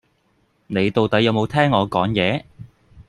[0.65, 2.43] 你到底有無聽我講野？